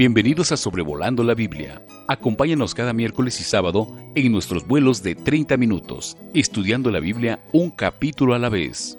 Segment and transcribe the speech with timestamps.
[0.00, 1.82] Bienvenidos a Sobrevolando la Biblia.
[2.08, 7.68] Acompáñanos cada miércoles y sábado en nuestros vuelos de 30 minutos, estudiando la Biblia un
[7.68, 8.96] capítulo a la vez.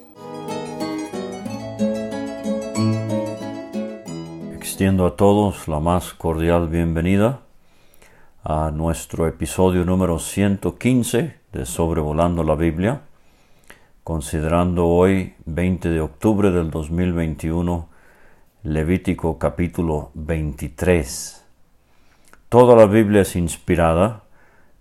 [4.55, 7.41] Extiendo a todos la más cordial bienvenida
[8.43, 13.01] a nuestro episodio número 115 de Sobrevolando la Biblia,
[14.03, 17.90] considerando hoy 20 de octubre del 2021
[18.63, 21.43] Levítico capítulo 23.
[22.47, 24.21] Toda la Biblia es inspirada,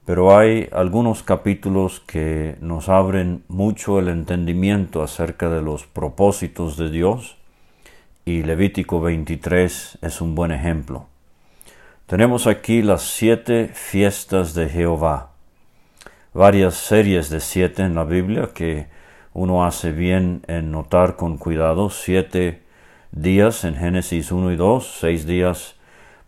[0.04, 6.90] pero hay algunos capítulos que nos abren mucho el entendimiento acerca de los propósitos de
[6.90, 7.38] Dios
[8.26, 11.06] y Levítico 23 es un buen ejemplo.
[12.04, 15.30] Tenemos aquí las siete fiestas de Jehová,
[16.34, 18.88] varias series de siete en la Biblia que
[19.32, 22.68] uno hace bien en notar con cuidado, siete
[23.12, 25.74] días en Génesis 1 y 2, seis días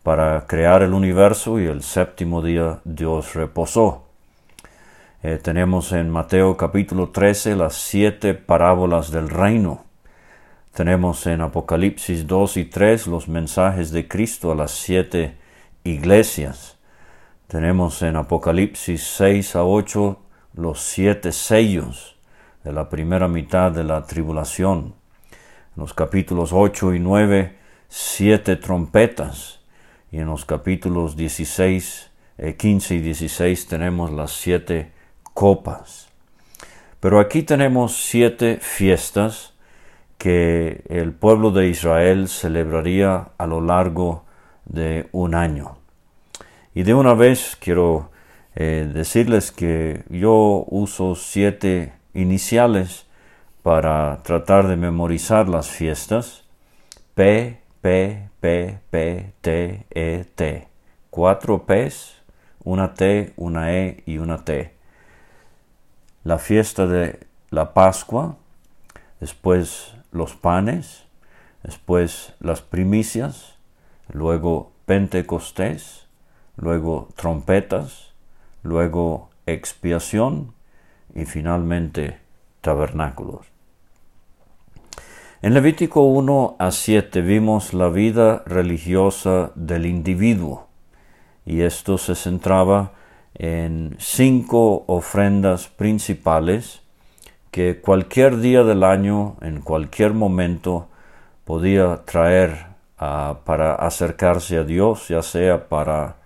[0.02, 4.08] para crear el universo y el séptimo día Dios reposó.
[5.22, 9.84] Eh, tenemos en Mateo capítulo 13 las siete parábolas del reino.
[10.74, 15.36] Tenemos en Apocalipsis 2 y 3 los mensajes de Cristo a las siete
[15.84, 16.78] iglesias.
[17.46, 20.18] Tenemos en Apocalipsis 6 a 8
[20.54, 22.16] los siete sellos
[22.64, 24.94] de la primera mitad de la tribulación
[25.76, 27.62] en los capítulos 8 y 9
[27.94, 29.60] siete trompetas
[30.10, 32.10] y en los capítulos 16,
[32.56, 34.92] 15 eh, y 16 tenemos las siete
[35.34, 36.08] copas.
[37.00, 39.52] Pero aquí tenemos siete fiestas
[40.16, 44.24] que el pueblo de Israel celebraría a lo largo
[44.64, 45.76] de un año.
[46.74, 48.10] Y de una vez quiero
[48.54, 53.04] eh, decirles que yo uso siete iniciales
[53.62, 56.44] para tratar de memorizar las fiestas.
[57.14, 60.68] P, P, P, P, T, E, T.
[61.10, 62.22] Cuatro P's,
[62.64, 64.74] una T, una E y una T.
[66.24, 67.20] La fiesta de
[67.50, 68.36] la Pascua,
[69.20, 71.04] después los panes,
[71.62, 73.56] después las primicias,
[74.12, 76.06] luego Pentecostés,
[76.56, 78.12] luego trompetas,
[78.62, 80.54] luego expiación
[81.14, 82.18] y finalmente
[82.60, 83.51] tabernáculos.
[85.44, 90.68] En Levítico 1 a 7 vimos la vida religiosa del individuo
[91.44, 92.92] y esto se centraba
[93.34, 96.80] en cinco ofrendas principales
[97.50, 100.86] que cualquier día del año, en cualquier momento,
[101.44, 102.66] podía traer
[103.00, 106.18] ah, para acercarse a Dios, ya sea para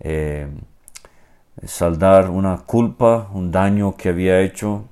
[0.00, 0.48] eh,
[1.64, 4.84] saldar una culpa, un daño que había hecho,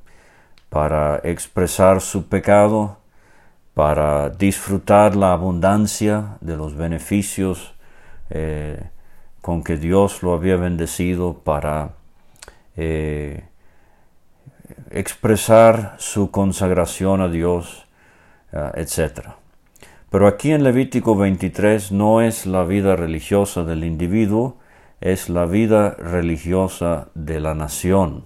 [0.70, 2.97] para expresar su pecado,
[3.78, 7.74] para disfrutar la abundancia de los beneficios
[8.28, 8.82] eh,
[9.40, 11.90] con que Dios lo había bendecido, para
[12.76, 13.44] eh,
[14.90, 17.86] expresar su consagración a Dios,
[18.52, 19.28] eh, etc.
[20.10, 24.56] Pero aquí en Levítico 23 no es la vida religiosa del individuo,
[25.00, 28.24] es la vida religiosa de la nación.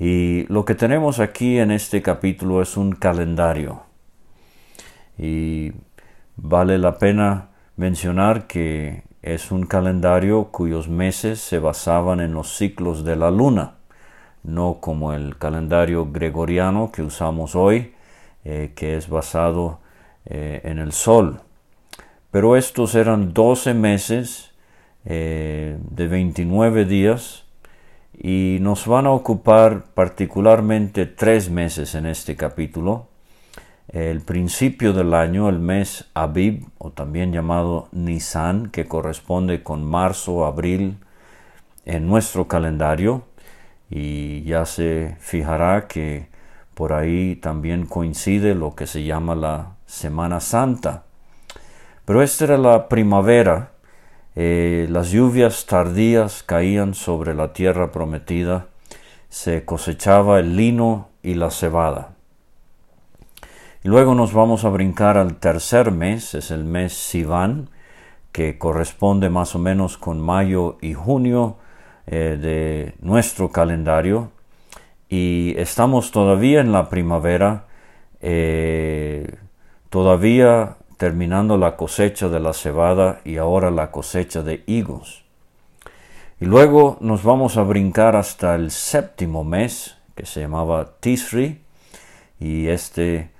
[0.00, 3.88] Y lo que tenemos aquí en este capítulo es un calendario
[5.20, 5.72] y
[6.36, 13.04] vale la pena mencionar que es un calendario cuyos meses se basaban en los ciclos
[13.04, 13.74] de la luna,
[14.42, 17.92] no como el calendario gregoriano que usamos hoy,
[18.46, 19.80] eh, que es basado
[20.24, 21.42] eh, en el sol.
[22.30, 24.52] Pero estos eran 12 meses
[25.04, 27.44] eh, de 29 días
[28.16, 33.09] y nos van a ocupar particularmente tres meses en este capítulo
[33.92, 40.46] el principio del año, el mes Abib, o también llamado Nisan, que corresponde con marzo,
[40.46, 40.98] abril
[41.84, 43.24] en nuestro calendario,
[43.90, 46.28] y ya se fijará que
[46.74, 51.02] por ahí también coincide lo que se llama la Semana Santa.
[52.04, 53.72] Pero esta era la primavera,
[54.36, 58.68] eh, las lluvias tardías caían sobre la tierra prometida,
[59.28, 62.19] se cosechaba el lino y la cebada.
[63.82, 67.70] Luego nos vamos a brincar al tercer mes, es el mes Sivan,
[68.30, 71.56] que corresponde más o menos con mayo y junio
[72.06, 74.32] eh, de nuestro calendario.
[75.08, 77.64] Y estamos todavía en la primavera,
[78.20, 79.36] eh,
[79.88, 85.24] todavía terminando la cosecha de la cebada y ahora la cosecha de higos.
[86.38, 91.62] Y luego nos vamos a brincar hasta el séptimo mes, que se llamaba Tisri,
[92.38, 93.30] y este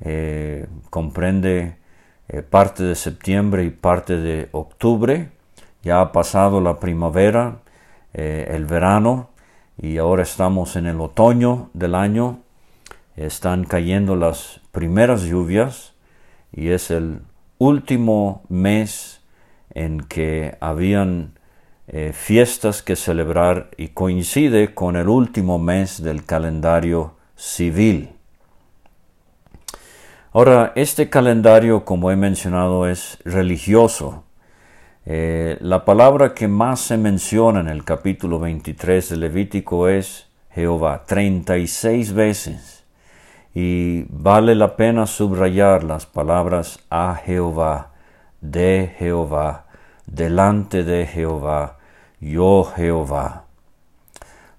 [0.00, 1.76] eh, comprende
[2.28, 5.28] eh, parte de septiembre y parte de octubre.
[5.82, 7.58] Ya ha pasado la primavera,
[8.14, 9.30] eh, el verano
[9.80, 12.40] y ahora estamos en el otoño del año.
[13.16, 15.94] Están cayendo las primeras lluvias
[16.52, 17.20] y es el
[17.58, 19.20] último mes
[19.74, 21.38] en que habían
[22.12, 28.19] fiestas que celebrar y coincide con el último mes del calendario civil.
[30.32, 34.22] Ahora, este calendario, como he mencionado, es religioso.
[35.04, 41.02] Eh, la palabra que más se menciona en el capítulo 23 de Levítico es Jehová,
[41.04, 42.84] 36 veces.
[43.56, 47.90] Y vale la pena subrayar las palabras a Jehová,
[48.40, 49.66] de Jehová,
[50.06, 51.78] delante de Jehová,
[52.20, 53.46] yo Jehová.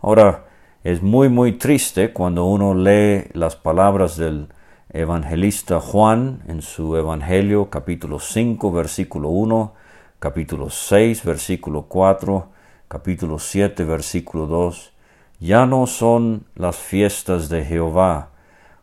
[0.01, 0.47] Ahora,
[0.83, 4.50] es muy muy triste cuando uno lee las palabras del
[4.93, 9.73] evangelista Juan en su Evangelio capítulo 5 versículo 1,
[10.19, 12.49] capítulo 6 versículo 4,
[12.88, 14.91] capítulo 7 versículo 2.
[15.39, 18.29] Ya no son las fiestas de Jehová.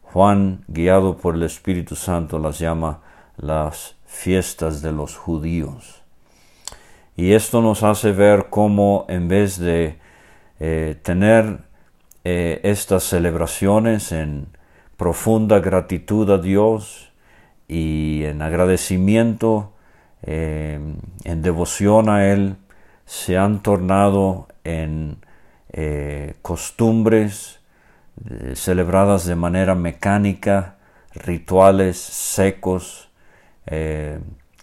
[0.02, 3.00] Juan, guiado por el Espíritu Santo, las llama
[3.36, 6.02] las fiestas de los judíos.
[7.16, 9.98] Y esto nos hace ver cómo en vez de
[10.58, 11.58] eh, tener
[12.24, 14.57] eh, estas celebraciones en
[14.98, 17.10] profunda gratitud a Dios
[17.68, 19.72] y en agradecimiento,
[20.22, 20.78] eh,
[21.24, 22.56] en devoción a Él,
[23.06, 25.16] se han tornado en
[26.42, 27.60] costumbres
[28.54, 30.76] celebradas de manera mecánica,
[31.14, 33.08] rituales secos,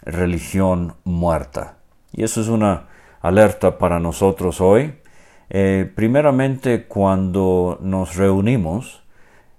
[0.05, 1.77] religión muerta.
[2.11, 2.87] Y eso es una
[3.21, 4.93] alerta para nosotros hoy.
[5.49, 9.03] Eh, primeramente, cuando nos reunimos,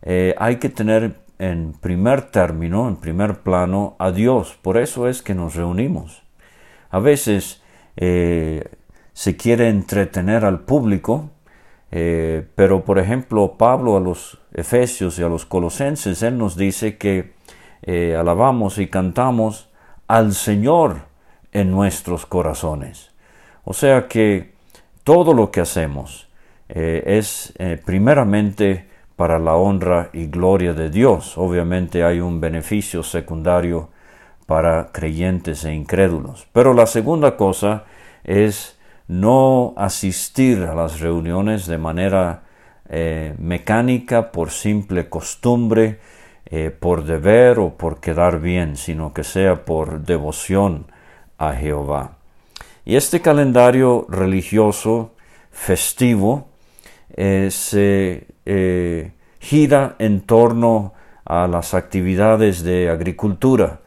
[0.06, 4.58] eh, hay que tener en primer término, en primer plano, a Dios.
[4.62, 6.22] Por eso es que nos reunimos.
[6.88, 7.62] A veces
[7.98, 8.64] eh,
[9.12, 11.30] se quiere entretener al público,
[11.90, 17.32] pero por ejemplo Pablo a los Efesios y a los Colosenses, él nos dice que
[18.18, 19.70] alabamos y cantamos
[20.06, 21.02] al Señor
[21.52, 23.12] en nuestros corazones.
[23.64, 24.52] O sea que
[25.04, 26.28] todo lo que hacemos
[26.68, 31.36] eh, es eh, primeramente para la honra y gloria de Dios.
[31.36, 33.88] Obviamente hay un beneficio secundario
[34.46, 36.46] para creyentes e incrédulos.
[36.52, 37.84] Pero la segunda cosa
[38.22, 38.78] es
[39.08, 42.42] no asistir a las reuniones de manera
[42.88, 45.98] eh, mecánica, por simple costumbre,
[46.78, 50.86] por deber o por quedar bien, sino que sea por devoción
[51.38, 52.18] a Jehová.
[52.84, 55.10] Y este calendario religioso
[55.50, 56.46] festivo
[57.16, 60.94] eh, se eh, gira en torno
[61.24, 63.80] a las actividades de agricultura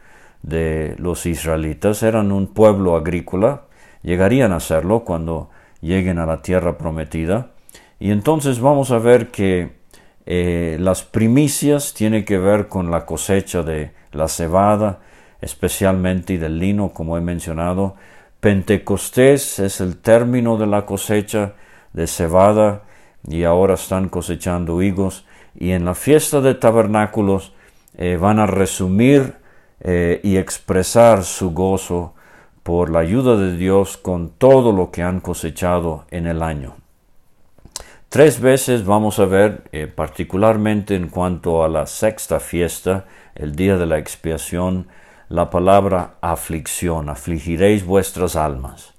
[0.43, 2.03] de los israelitas.
[2.03, 3.63] Eran un pueblo agrícola,
[4.03, 5.49] llegarían a serlo cuando
[5.81, 7.51] lleguen a la tierra prometida.
[7.99, 9.71] Y entonces vamos a ver que
[10.25, 14.99] eh, las primicias tienen que ver con la cosecha de la cebada,
[15.41, 17.95] especialmente y del lino, como he mencionado.
[18.39, 21.53] Pentecostés es el término de la cosecha
[21.93, 22.83] de cebada
[23.27, 25.25] y ahora están cosechando higos.
[25.55, 27.53] Y en la fiesta de tabernáculos
[27.97, 29.35] eh, van a resumir
[29.81, 32.13] eh, y expresar su gozo
[32.63, 36.75] por la ayuda de Dios con todo lo que han cosechado en el año.
[38.09, 43.05] Tres veces vamos a ver, eh, particularmente en cuanto a la sexta fiesta,
[43.35, 44.87] el día de la expiación,
[45.29, 48.95] la palabra aflicción, afligiréis vuestras almas.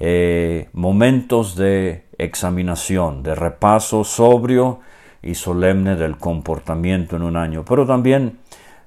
[0.00, 4.80] Eh, momentos de examinación, de repaso sobrio
[5.22, 7.64] y solemne del comportamiento en un año.
[7.64, 8.38] Pero también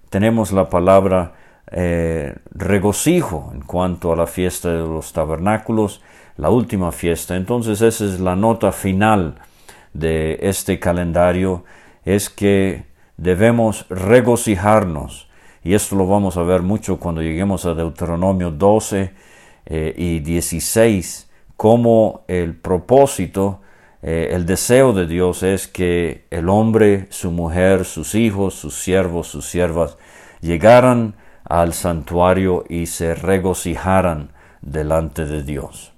[0.09, 1.33] tenemos la palabra
[1.71, 6.01] eh, regocijo en cuanto a la fiesta de los tabernáculos,
[6.37, 7.35] la última fiesta.
[7.35, 9.35] Entonces esa es la nota final
[9.93, 11.65] de este calendario,
[12.05, 12.85] es que
[13.17, 15.29] debemos regocijarnos
[15.63, 19.11] y esto lo vamos a ver mucho cuando lleguemos a Deuteronomio 12
[19.65, 23.61] eh, y 16, como el propósito,
[24.01, 29.27] eh, el deseo de Dios es que el hombre, su mujer, sus hijos, sus siervos,
[29.27, 29.97] sus siervas,
[30.41, 31.13] llegaran
[31.43, 35.93] al santuario y se regocijaran delante de Dios.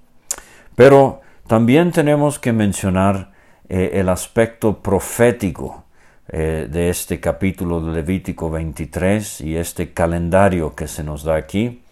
[0.76, 3.32] Pero también tenemos que mencionar
[3.70, 5.80] eh, el aspecto profético
[6.26, 11.84] de este capítulo de Levítico 23 y este calendario que se nos da aquí.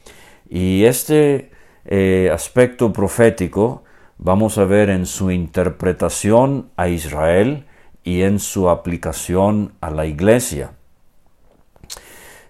[0.49, 1.50] Y este
[1.93, 3.83] eh, aspecto profético
[4.17, 7.65] vamos a ver en su interpretación a Israel
[8.05, 10.71] y en su aplicación a la iglesia.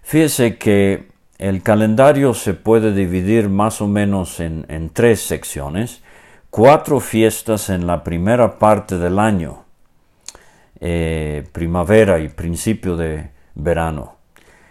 [0.03, 1.07] Fíjese que
[1.39, 6.03] el calendario se puede dividir más o menos en, tres secciones.
[6.51, 9.65] Cuatro fiestas en la primera parte del año,
[10.79, 14.17] eh, primavera y principio de verano.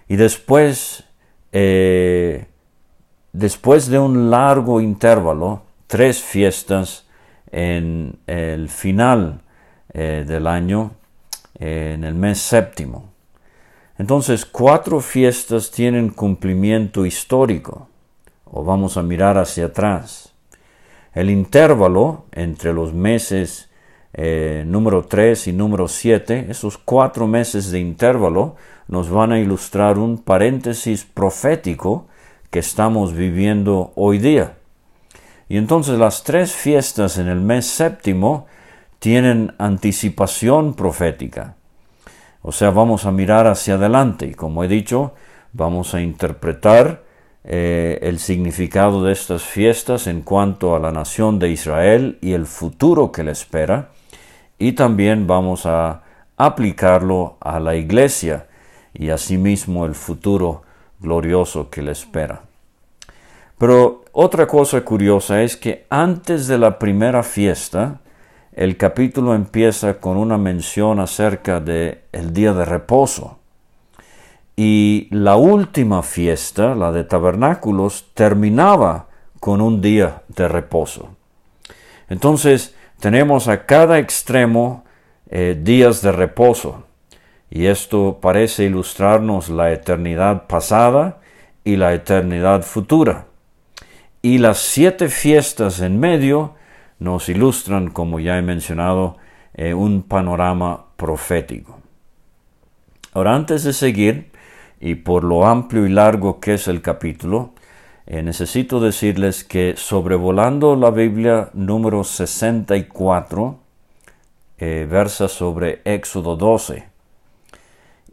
[0.06, 1.02] Y después,
[1.50, 2.46] eh,
[3.40, 7.06] después de un largo intervalo, tres fiestas
[7.50, 9.40] en el final
[9.94, 10.92] eh, del año,
[11.58, 13.08] en el mes séptimo.
[13.96, 17.88] Entonces, cuatro fiestas tienen cumplimiento histórico,
[18.44, 20.34] o vamos a mirar hacia atrás.
[21.14, 23.70] El intervalo entre los meses
[24.12, 28.56] eh, número 3 y número 7, esos cuatro meses de intervalo,
[28.86, 32.06] nos van a ilustrar un paréntesis profético
[32.50, 34.56] que estamos viviendo hoy día.
[35.48, 38.46] Y entonces las tres fiestas en el mes séptimo
[38.98, 41.56] tienen anticipación profética.
[42.42, 45.14] O sea, vamos a mirar hacia adelante y como he dicho,
[45.52, 47.02] vamos a interpretar
[47.42, 52.46] eh, el significado de estas fiestas en cuanto a la nación de Israel y el
[52.46, 53.90] futuro que le espera.
[54.58, 56.02] Y también vamos a
[56.36, 58.46] aplicarlo a la iglesia
[58.94, 60.62] y asimismo el futuro
[61.00, 62.42] glorioso que le espera.
[63.58, 68.00] Pero otra cosa curiosa es que antes de la primera fiesta,
[68.52, 73.38] el capítulo empieza con una mención acerca de el día de reposo.
[74.56, 79.08] Y la última fiesta, la de tabernáculos, terminaba
[79.40, 81.10] con un día de reposo.
[82.08, 84.84] Entonces, tenemos a cada extremo
[85.30, 86.84] eh, días de reposo.
[87.50, 91.20] Y esto parece ilustrarnos la eternidad pasada
[91.64, 93.26] y la eternidad futura.
[94.22, 96.54] Y las siete fiestas en medio
[96.98, 99.16] nos ilustran, como ya he mencionado,
[99.54, 101.78] eh, un panorama profético.
[103.12, 104.30] Ahora, antes de seguir,
[104.78, 107.52] y por lo amplio y largo que es el capítulo,
[108.06, 113.58] eh, necesito decirles que sobrevolando la Biblia número 64,
[114.58, 116.89] eh, versa sobre Éxodo 12,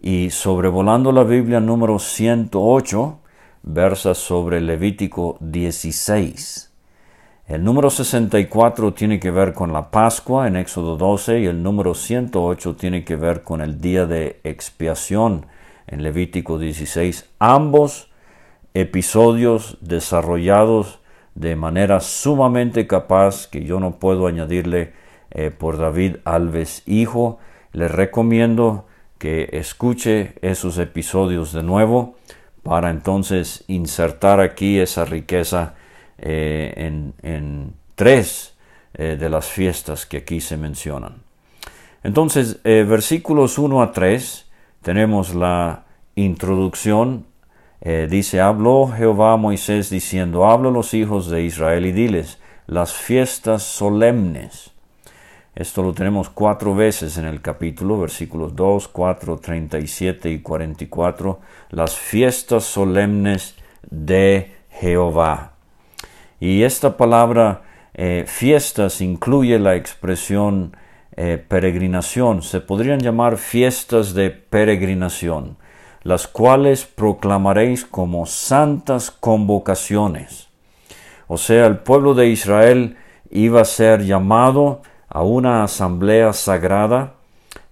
[0.02, 3.20] y sobrevolando la Biblia número 108,
[3.64, 6.72] versa sobre Levítico 16.
[7.48, 11.94] El número 64 tiene que ver con la Pascua en Éxodo 12 y el número
[11.94, 15.46] 108 tiene que ver con el día de expiación
[15.88, 17.30] en Levítico 16.
[17.40, 18.12] Ambos
[18.74, 21.00] episodios desarrollados
[21.36, 24.94] de manera sumamente capaz que yo no puedo añadirle
[25.32, 27.40] eh, por David Alves Hijo.
[27.72, 28.86] Le recomiendo
[29.18, 32.16] que escuche esos episodios de nuevo
[32.64, 35.76] para entonces insertar aquí esa riqueza
[36.18, 36.74] eh,
[37.24, 38.56] en, tres
[38.94, 41.16] eh, de las fiestas que aquí se mencionan.
[42.04, 44.46] Entonces, eh, versículos 1 a 3,
[44.82, 47.26] tenemos la introducción.
[48.10, 52.94] dice, habló Jehová a Moisés diciendo, habla a los hijos de Israel y diles, las
[52.94, 54.72] fiestas solemnes.
[55.58, 61.40] Esto lo tenemos cuatro veces en el capítulo, versículos 2, 4, 37 y 44,
[61.72, 63.56] las fiestas solemnes
[63.90, 65.54] de Jehová.
[66.40, 67.64] Y esta palabra
[67.96, 70.78] eh, fiestas incluye la expresión
[71.16, 72.44] eh, peregrinación.
[72.44, 75.58] Se podrían llamar fiestas de peregrinación,
[76.04, 80.50] las cuales proclamaréis como santas convocaciones.
[81.26, 82.96] O sea, el pueblo de Israel
[83.32, 84.84] iba a ser llamado
[85.18, 87.14] a una asamblea sagrada,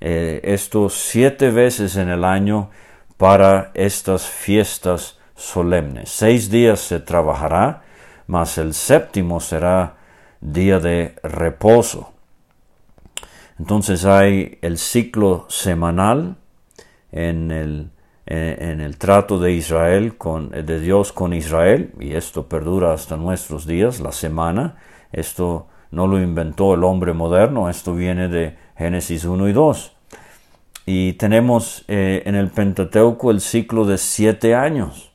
[0.02, 2.72] eh, esto siete veces en el año
[3.18, 6.10] para estas fiestas solemnes.
[6.10, 7.84] Seis días se trabajará
[8.28, 9.98] mas el séptimo será
[10.42, 12.14] día de reposo.
[13.60, 16.36] Entonces hay el ciclo semanal
[17.12, 17.92] en el,
[18.26, 23.16] eh, en el trato de Israel con, de Dios con Israel, y esto perdura hasta
[23.16, 24.78] nuestros días, la semana.
[25.12, 29.92] Esto no lo inventó el hombre moderno, esto viene de Génesis 1 y 2.
[30.86, 35.12] Y tenemos eh, en el Pentateuco el ciclo de siete años.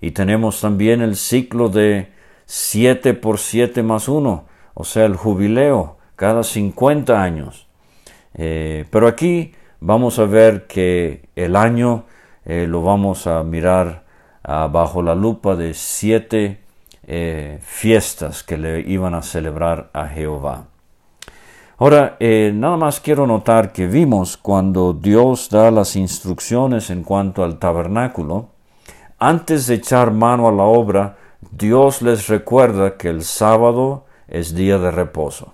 [0.00, 2.12] Y tenemos también el ciclo de
[2.46, 7.66] 7 por 7 más 1, o sea, el jubileo cada 50 años.
[8.34, 12.04] Eh, pero aquí vamos a ver que el año
[12.44, 14.04] eh, lo vamos a mirar
[14.42, 16.61] ah, bajo la lupa de siete
[17.14, 20.64] eh, fiestas que le iban a celebrar a Jehová.
[21.76, 27.58] Ahora, nada más quiero notar que vimos cuando Dios da las instrucciones en cuanto al
[27.58, 28.48] tabernáculo,
[29.18, 31.18] antes de echar mano a la obra,
[31.50, 35.52] Dios les recuerda que el sábado es día de reposo.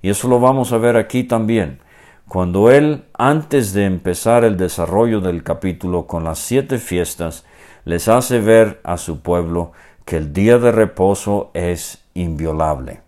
[0.00, 1.80] Y eso lo vamos a ver aquí también.
[2.26, 7.44] cuando él, antes de empezar el desarrollo del capítulo con las siete fiestas,
[7.84, 9.72] les hace ver a su pueblo
[10.06, 13.00] que el día de reposo es inviolable.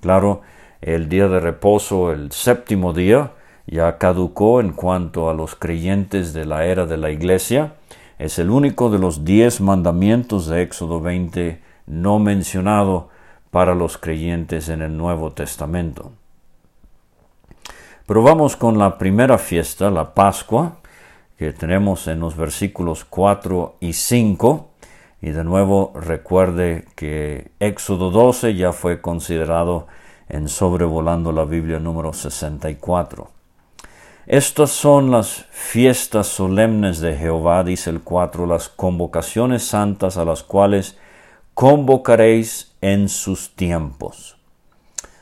[0.00, 0.42] Claro,
[0.80, 3.32] el día de reposo, el séptimo día,
[3.66, 7.74] ya caducó en cuanto a los creyentes de la era de la iglesia.
[8.20, 13.08] Es el único de los diez mandamientos de Éxodo 20 no mencionado
[13.50, 16.12] para los creyentes en el Nuevo Testamento.
[18.06, 20.76] Pero vamos con la primera fiesta, la Pascua,
[21.36, 24.70] que tenemos en los versículos 4 y 5.
[25.20, 29.86] Y de nuevo recuerde que Éxodo 12 ya fue considerado
[30.28, 33.30] en Sobrevolando la Biblia número 64.
[34.26, 40.42] Estas son las fiestas solemnes de Jehová, dice el 4, las convocaciones santas a las
[40.42, 40.98] cuales
[41.54, 44.36] convocaréis en sus tiempos.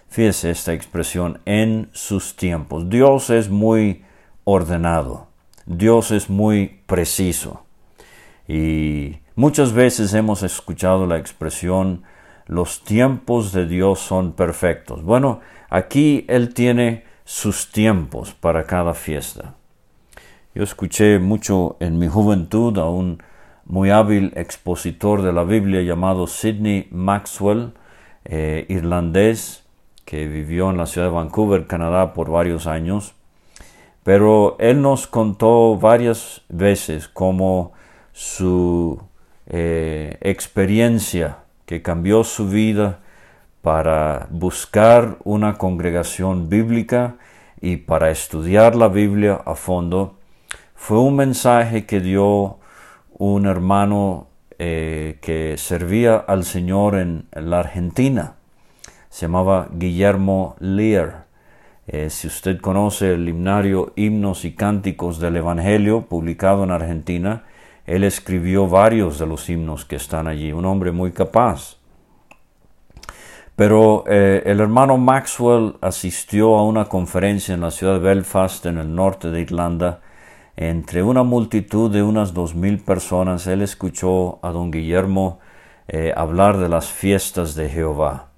[0.09, 2.89] Fíjese esta expresión, en sus tiempos.
[2.89, 4.05] Dios es muy
[4.45, 5.27] ordenado,
[5.67, 7.65] Dios es muy preciso.
[8.49, 12.03] Y muchas veces hemos escuchado la expresión,
[12.47, 15.03] los tiempos de Dios son perfectos.
[15.03, 19.55] Bueno, aquí Él tiene sus tiempos para cada fiesta.
[20.55, 23.23] Yo escuché mucho en mi juventud a un
[23.65, 27.73] muy hábil expositor de la Biblia llamado Sidney Maxwell,
[28.25, 29.65] eh, irlandés,
[30.05, 33.15] que vivió en la ciudad de Vancouver, Canadá, por varios años.
[34.03, 37.73] Pero él nos contó varias veces cómo
[38.13, 39.01] su
[39.47, 43.01] eh, experiencia que cambió su vida
[43.63, 47.17] para buscar una congregación bíblica
[47.61, 50.19] y para estudiar la Biblia a fondo,
[50.75, 52.59] fue un mensaje que dio
[53.17, 54.27] un hermano
[54.59, 58.35] eh, que servía al Señor en, la Argentina.
[59.09, 61.25] Se llamaba Guillermo Lear.
[61.87, 67.45] Eh, si usted conoce el himnario Himnos y Cánticos del Evangelio, publicado en Argentina,
[67.87, 71.77] él escribió varios de los himnos que están allí, un hombre muy capaz.
[73.57, 78.79] Pero eh, el hermano Maxwell asistió a una conferencia en la ciudad de Belfast, en
[78.79, 80.01] el norte de Irlanda.
[80.57, 85.39] Entre una multitud de unas dos mil personas, él escuchó a don Guillermo
[85.87, 88.31] eh, hablar de las fiestas de Jehová.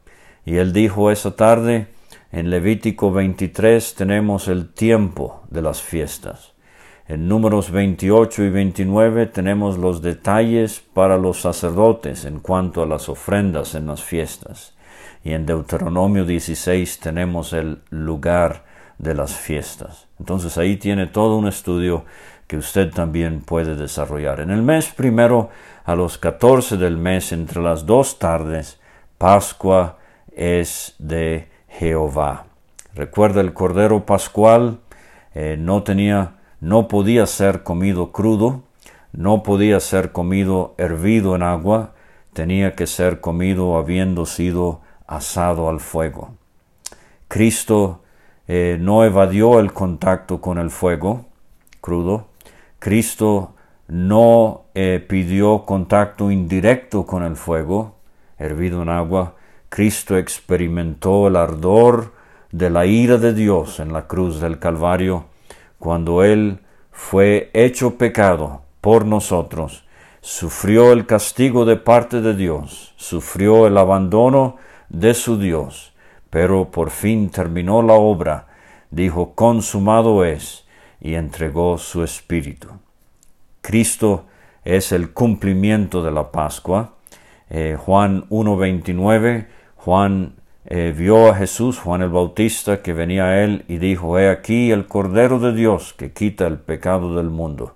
[0.44, 1.86] Y él dijo esa tarde,
[2.30, 6.55] en Levítico 23 tenemos el tiempo de las fiestas.
[7.08, 13.08] En números 28 y 29 tenemos los detalles para los sacerdotes en cuanto a las
[13.08, 14.76] ofrendas en las fiestas
[15.26, 18.62] y en Deuteronomio 16 tenemos el lugar
[18.98, 20.06] de las fiestas.
[20.20, 22.04] Entonces ahí tiene todo un estudio
[22.46, 24.38] que usted también puede desarrollar.
[24.38, 25.50] En el mes primero,
[25.84, 28.78] a los 14 del mes, entre las dos tardes,
[29.18, 29.98] Pascua
[30.32, 32.46] es de Jehová.
[32.94, 34.78] Recuerda el cordero pascual,
[35.34, 38.62] eh, no tenía, no podía ser comido crudo,
[39.12, 41.92] no podía ser comido hervido en agua,
[42.32, 46.34] tenía que ser comido habiendo sido asado al fuego.
[47.28, 48.02] Cristo
[48.48, 51.26] eh, no evadió el contacto con el fuego
[51.80, 52.28] crudo.
[52.78, 53.54] Cristo
[53.88, 57.96] no eh, pidió contacto indirecto con el fuego
[58.38, 59.34] hervido en agua.
[59.68, 62.12] Cristo experimentó el ardor
[62.52, 65.24] de la ira de Dios en la cruz del Calvario
[65.78, 66.60] cuando Él
[66.90, 69.84] fue hecho pecado por nosotros,
[70.20, 74.56] sufrió el castigo de parte de Dios, sufrió el abandono
[74.88, 75.92] de su Dios,
[76.30, 78.48] pero por fin terminó la obra,
[78.90, 80.66] dijo, consumado es,
[81.00, 82.68] y entregó su espíritu.
[83.60, 84.26] Cristo
[84.64, 86.94] es el cumplimiento de la Pascua.
[87.50, 90.34] Eh, Juan 1.29, Juan
[90.68, 94.72] eh, vio a Jesús, Juan el Bautista, que venía a él y dijo, He aquí
[94.72, 97.74] el Cordero de Dios que quita el pecado del mundo.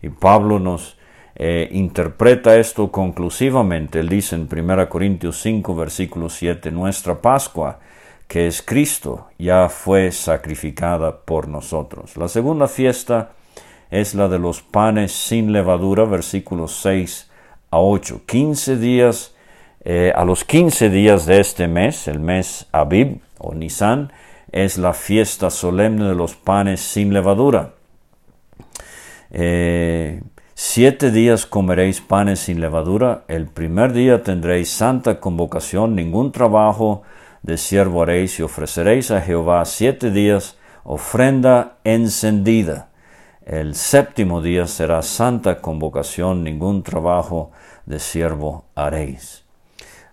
[0.00, 0.96] Y Pablo nos
[1.34, 4.00] eh, interpreta esto conclusivamente.
[4.00, 7.80] Él dice en 1 Corintios 5, versículo 7, nuestra Pascua,
[8.26, 12.16] que es Cristo, ya fue sacrificada por nosotros.
[12.16, 13.32] La segunda fiesta
[13.90, 17.30] es la de los panes sin levadura, versículos 6
[17.70, 18.22] a 8.
[18.24, 19.34] 15 días,
[19.84, 24.12] eh, a los 15 días de este mes, el mes Abib o Nisan,
[24.50, 27.74] es la fiesta solemne de los panes sin levadura.
[29.30, 30.20] Eh,
[30.64, 37.02] Siete días comeréis panes sin levadura, el primer día tendréis santa convocación, ningún trabajo
[37.42, 42.90] de siervo haréis y ofreceréis a Jehová siete días ofrenda encendida.
[43.44, 47.50] El séptimo día será santa convocación, ningún trabajo
[47.86, 49.41] de siervo haréis.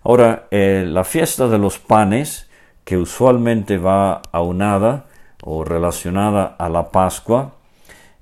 [0.04, 2.50] Ahora, eh, la fiesta de los panes,
[2.86, 5.06] que usualmente va aunada
[5.44, 7.54] o relacionada a la Pascua,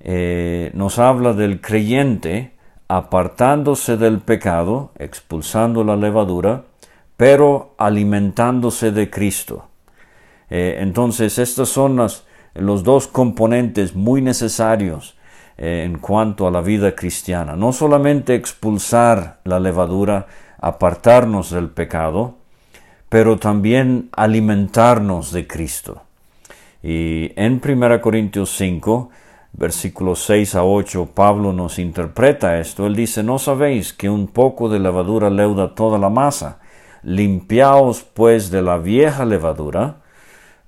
[0.00, 2.52] eh, nos habla del creyente
[2.88, 6.64] apartándose del pecado, expulsando la levadura,
[7.16, 9.68] pero alimentándose de Cristo.
[10.50, 15.16] Eh, entonces, estos son los dos componentes muy necesarios
[15.60, 17.56] en cuanto a la vida cristiana.
[17.56, 20.28] No solamente expulsar la levadura,
[20.60, 22.34] apartarnos del pecado,
[23.08, 26.02] pero también alimentarnos de Cristo.
[26.82, 29.10] Y en 1 Corintios 5,
[29.52, 32.86] versículos 6 a 8, Pablo nos interpreta esto.
[32.86, 36.60] Él dice, ¿no sabéis que un poco de levadura leuda toda la masa?
[37.02, 39.96] Limpiaos pues de la vieja levadura,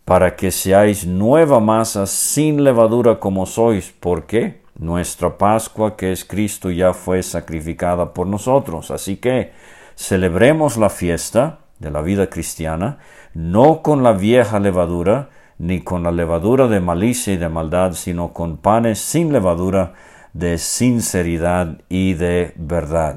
[0.04, 3.92] para que seáis nueva masa sin levadura como sois.
[3.92, 4.60] ¿Por qué?
[4.76, 8.90] Nuestra Pascua, que es Cristo, ya fue sacrificada por nosotros.
[8.90, 9.52] Así que
[10.00, 12.98] celebremos la fiesta de la vida cristiana,
[13.34, 18.32] no con la vieja levadura, ni con la levadura de malicia y de maldad, sino
[18.32, 19.92] con panes sin levadura
[20.32, 23.16] de sinceridad y de verdad.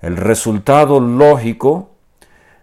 [0.00, 1.90] El resultado lógico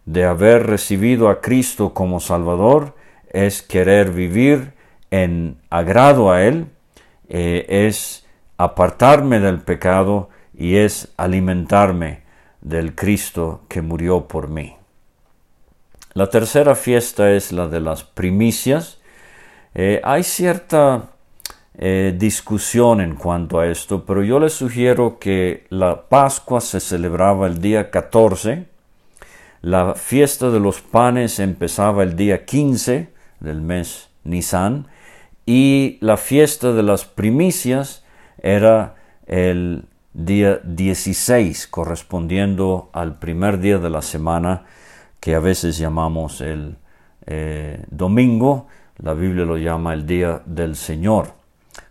[0.05, 2.93] de haber recibido a Cristo como Salvador
[3.29, 4.73] es querer vivir
[5.11, 6.67] en agrado a Él,
[7.29, 12.27] eh, es apartarme del pecado y es alimentarme
[12.61, 14.75] del Cristo que murió por mí.
[16.13, 18.99] La tercera fiesta es la de las primicias.
[19.75, 21.11] Eh, hay cierta
[21.77, 27.47] eh, discusión en cuanto a esto, pero yo les sugiero que la Pascua se celebraba
[27.47, 28.65] el día 14,
[29.61, 34.87] la fiesta de los panes empezaba el día 15 del mes Nisan
[35.45, 38.03] y la fiesta de las primicias
[38.41, 38.95] era
[39.25, 39.85] el
[40.25, 44.63] día 16, correspondiendo al primer día de la semana
[45.19, 46.77] que a veces llamamos el
[47.25, 51.33] eh, domingo, la Biblia lo llama el día del Señor.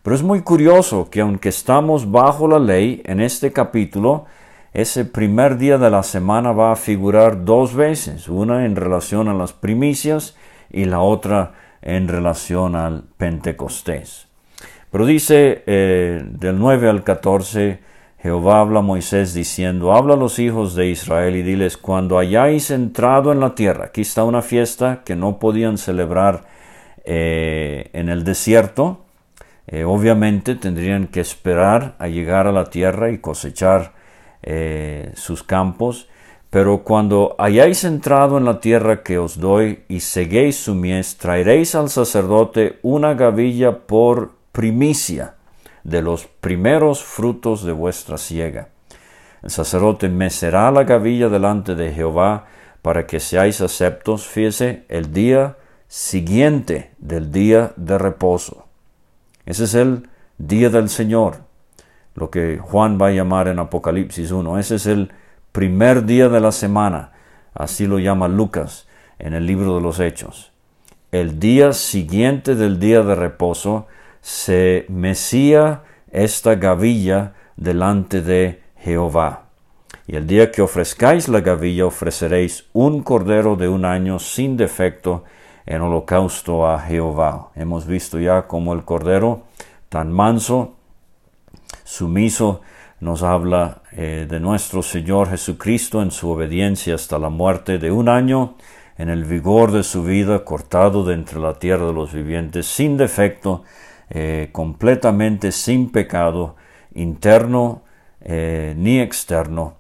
[0.03, 4.27] Pero es muy curioso que aunque estamos bajo la ley, en este capítulo,
[4.73, 9.35] ese primer día de la semana va a figurar dos veces, una en relación a
[9.35, 10.37] las primicias
[10.71, 14.29] y la otra en relación al Pentecostés.
[14.91, 17.88] Pero dice eh, del 9 al 14,
[18.21, 22.73] Jehová habla a Moisés diciendo, habla a los hijos de Israel y diles, cuando hayáis
[22.73, 26.45] entrado en la tierra, aquí está una fiesta que no podían celebrar
[27.05, 29.05] eh, en el desierto,
[29.69, 33.93] eh, obviamente tendrían que esperar a llegar a la tierra y cosechar
[34.43, 36.09] eh, sus campos,
[36.51, 41.77] pero cuando hayáis entrado en la tierra que os doy y seguéis su mies, traeréis
[41.77, 45.35] al sacerdote una gavilla por primicia
[45.89, 48.69] de los primeros frutos de vuestra siega.
[49.43, 52.47] El sacerdote mecerá la gavilla delante de Jehová
[52.83, 58.67] para que seáis aceptos, fíjese, el día siguiente del día de reposo.
[59.47, 61.39] Ese es el día del Señor,
[62.15, 64.59] lo que Juan va a llamar en Apocalipsis 1.
[64.59, 65.11] Ese es el
[65.53, 67.13] primer día de la semana,
[67.55, 68.87] así lo llama Lucas
[69.19, 70.53] en el libro de los Hechos.
[71.13, 73.87] El día siguiente del día de reposo
[74.21, 79.45] se mesía esta gavilla delante de Jehová.
[80.07, 85.25] Y el día que ofrezcáis la gavilla ofreceréis un cordero de un año sin defecto
[85.67, 87.51] en holocausto a Jehová.
[87.55, 89.43] Hemos visto ya cómo el cordero
[89.91, 90.77] tan manso,
[91.85, 92.63] sumiso,
[93.01, 98.09] nos habla eh, de nuestro Señor Jesucristo en su obediencia hasta la muerte de un
[98.09, 98.55] año,
[98.97, 102.97] en el vigor de su vida, cortado de entre la tierra de los vivientes, sin
[102.97, 103.63] defecto,
[104.11, 106.57] eh, completamente sin pecado,
[106.95, 107.83] interno
[108.23, 109.75] eh, ni externo,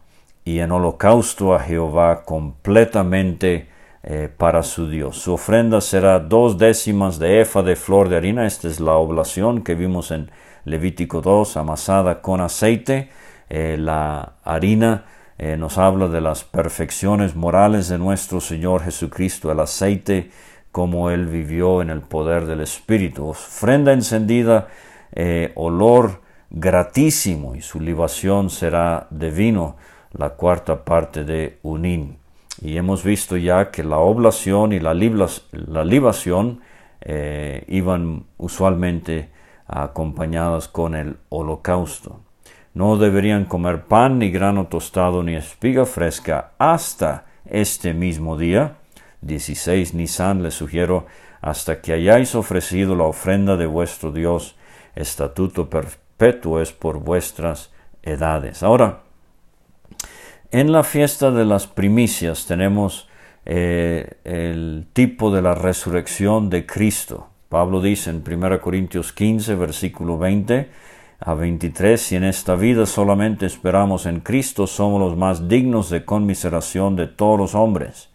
[0.45, 3.69] y en holocausto a Jehová completamente
[4.03, 5.17] eh, para su Dios.
[5.19, 9.63] Su ofrenda será dos décimas de efa de flor de harina, esta es la oblación
[9.63, 10.31] que vimos en
[10.65, 13.09] Levítico 2, amasada con aceite.
[13.49, 15.05] la harina
[15.57, 20.31] nos habla de las perfecciones morales de nuestro Señor Jesucristo, el aceite
[20.79, 23.27] como él vivió en el poder del Espíritu.
[23.27, 24.69] Ofrenda encendida,
[25.11, 29.75] eh, olor gratísimo, y su libación será de vino,
[30.13, 32.19] la cuarta parte de unín.
[32.63, 36.61] Y hemos visto ya que la oblación y la, libación
[37.01, 39.31] eh, iban usualmente
[39.67, 42.21] acompañadas con el holocausto.
[42.73, 48.77] No deberían comer pan, ni grano tostado, ni espiga fresca hasta este mismo día,
[49.23, 51.07] 16 Nisan les sugiero
[51.41, 54.57] hasta que hayáis ofrecido la ofrenda de vuestro Dios,
[54.95, 58.63] estatuto perpetuo es por vuestras edades.
[58.63, 59.03] Ahora,
[60.51, 63.09] en la fiesta de las primicias tenemos
[63.45, 67.29] eh, el tipo de la resurrección de Cristo.
[67.49, 70.69] Pablo dice en 1 Corintios 15, versículo 20
[71.21, 76.05] a 23, si en esta vida solamente esperamos en Cristo, somos los más dignos de
[76.05, 78.09] conmiseración de todos los hombres.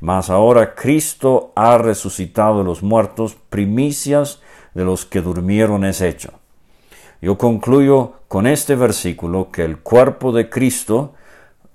[0.00, 4.40] Mas ahora Cristo ha resucitado de los muertos, primicias
[4.74, 6.32] de los que durmieron es hecho.
[7.20, 11.14] Yo concluyo con este versículo que el cuerpo de Cristo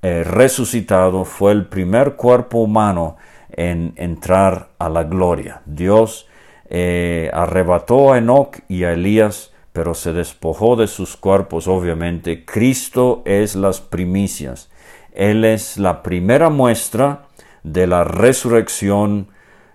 [0.02, 3.18] eh, resucitado fue el primer cuerpo humano
[3.50, 5.62] en entrar a la gloria.
[5.66, 6.28] Dios
[6.70, 12.46] eh, arrebató a Enoch y a Elías, pero se despojó de sus cuerpos, obviamente.
[12.46, 14.70] Cristo es las primicias.
[15.14, 17.28] Él es la primera muestra
[17.64, 19.28] de la resurrección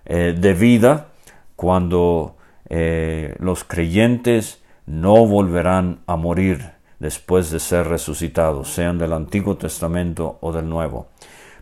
[0.05, 1.07] eh, de vida
[1.55, 2.35] cuando
[2.69, 10.37] eh, los creyentes no volverán a morir después de ser resucitados, sean del Antiguo Testamento
[10.41, 11.07] o del Nuevo.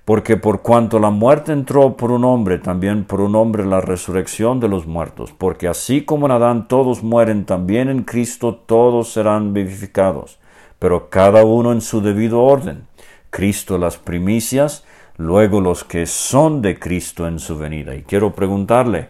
[0.06, 4.60] Porque por cuanto la muerte entró por un hombre, también por un hombre la resurrección
[4.60, 9.54] de los muertos, porque así como en Adán todos mueren, también en Cristo todos serán
[9.54, 10.40] vivificados,
[10.80, 12.88] pero cada uno en su debido orden.
[13.30, 14.86] Cristo las primicias,
[15.18, 17.96] luego los que son de Cristo en su venida.
[17.96, 19.10] Y quiero preguntarle,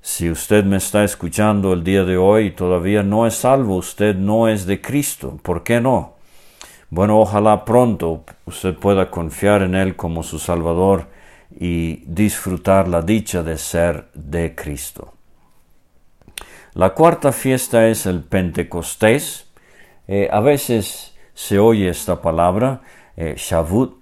[0.00, 4.14] si usted me está escuchando el día de hoy y todavía no es salvo, usted
[4.14, 5.38] no es de Cristo.
[5.42, 6.14] ¿Por qué no?
[6.90, 11.08] Bueno, ojalá pronto usted pueda confiar en Él como su Salvador
[11.58, 15.14] y disfrutar la dicha de ser de Cristo.
[16.74, 19.46] La cuarta fiesta es el Pentecostés.
[20.06, 22.82] Eh, a veces se oye esta palabra,
[23.16, 23.36] eh,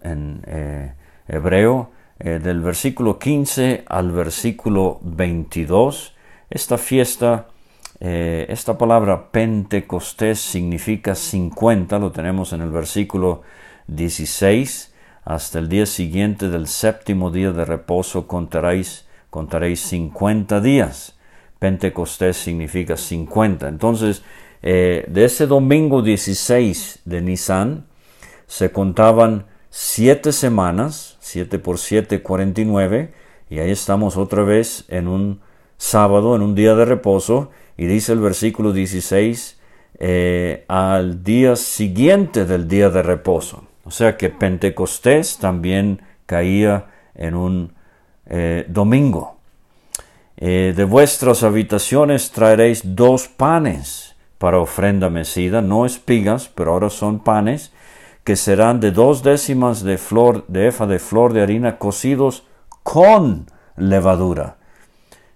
[0.03, 0.94] en eh,
[1.29, 6.14] hebreo, eh, del versículo 15 al versículo 22.
[6.51, 7.48] Esta fiesta,
[8.01, 13.42] eh, esta palabra Pentecostés significa 50, lo tenemos en el versículo
[13.88, 14.94] 16.
[15.25, 21.16] Hasta el día siguiente del séptimo día de reposo contaréis, contaréis 50 días.
[21.59, 23.68] Pentecostés significa 50.
[23.68, 24.25] Entonces,
[24.62, 27.87] de ese domingo 16 de Nisan
[28.53, 33.15] se contaban siete semanas, siete por siete, cuarenta y nueve,
[33.49, 35.41] y ahí estamos otra vez en un
[35.79, 39.59] sábado, en un día de reposo, y dice el versículo 16,
[40.01, 43.65] eh, al día siguiente del día de reposo.
[43.85, 47.73] O sea que Pentecostés también caía en un
[48.27, 49.38] eh, domingo.
[50.37, 57.21] Eh, de vuestras habitaciones traeréis dos panes para ofrenda mecida, no espigas, pero ahora son
[57.21, 57.73] panes,
[58.25, 62.45] que serán de dos décimas de flor de efa de flor de harina cocidos
[62.83, 64.57] con levadura.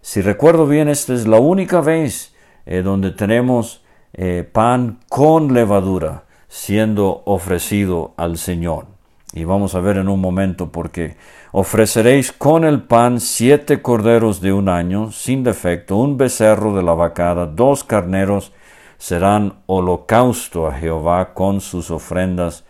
[0.00, 6.24] Si recuerdo bien, esta es la única vez eh, donde tenemos eh, pan con levadura
[6.48, 8.86] siendo ofrecido al Señor.
[9.32, 11.16] Y vamos a ver en un momento por qué.
[11.52, 16.94] Ofreceréis con el pan siete corderos de un año, sin defecto, un becerro de la
[16.94, 18.52] vacada, dos carneros,
[18.98, 22.64] serán holocausto a Jehová con sus ofrendas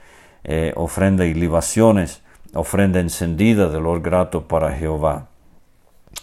[0.49, 2.23] eh, ofrenda y libaciones,
[2.55, 5.27] ofrenda encendida de olor grato para Jehová.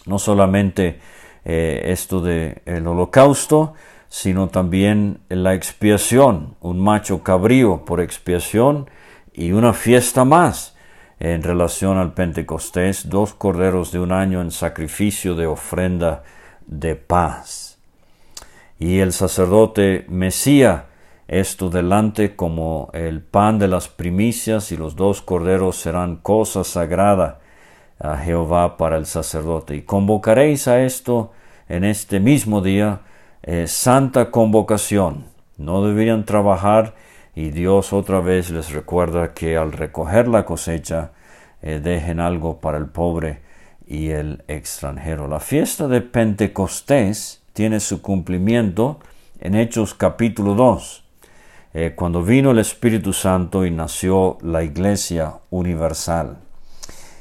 [0.06, 0.98] No solamente
[1.44, 3.74] eh, esto del el holocausto,
[4.08, 8.88] sino también la expiación, un macho cabrío por expiación
[9.34, 10.74] y una fiesta más
[11.20, 16.22] en relación al Pentecostés, dos corderos de un año en sacrificio de ofrenda
[16.66, 17.78] de paz.
[18.78, 20.86] Y el sacerdote Mesía
[21.28, 27.40] esto delante como el pan de las primicias y los dos corderos serán cosa sagrada
[27.98, 29.76] a Jehová para el sacerdote.
[29.76, 31.32] Y convocaréis a esto
[31.68, 33.00] en este mismo día
[33.42, 35.24] eh, santa convocación.
[35.56, 36.94] No deberían trabajar
[37.34, 41.12] y Dios otra vez les recuerda que al recoger la cosecha
[41.62, 43.40] eh, dejen algo para el pobre
[43.86, 45.26] y el extranjero.
[45.26, 48.98] La fiesta de Pentecostés tiene su cumplimiento
[49.40, 51.03] en Hechos capítulo 2
[51.74, 56.38] eh, cuando vino el Espíritu Santo y nació la Iglesia Universal.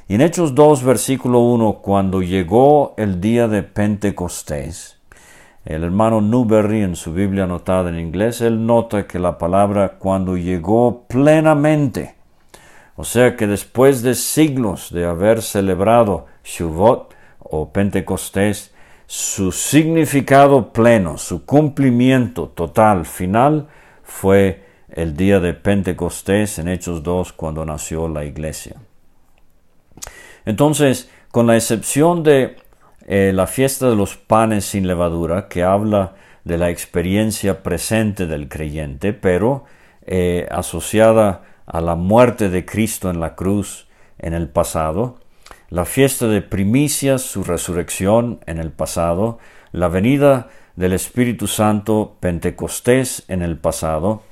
[0.08, 5.00] Y en Hechos 2, versículo 1, cuando llegó el día de Pentecostés,
[5.66, 10.38] el hermano Newberry en su Biblia anotada en inglés, él nota que la palabra cuando
[10.38, 12.14] llegó plenamente,
[12.96, 18.72] o sea que después de siglos de haber celebrado Shuvot o Pentecostés,
[19.08, 23.68] su significado pleno, su cumplimiento total, final,
[24.14, 28.76] fue el día de Pentecostés en Hechos 2 cuando nació la iglesia.
[30.46, 32.56] Entonces, con la excepción de
[33.08, 38.48] eh, la fiesta de los panes sin levadura, que habla de la experiencia presente del
[38.50, 39.66] creyente, pero
[40.06, 43.88] eh, asociada a la muerte de Cristo en la cruz
[44.20, 45.18] en el pasado,
[45.70, 49.40] la fiesta de primicias, su resurrección en el pasado,
[49.72, 54.24] la venida del Espíritu Santo, Pentecostés en el pasado.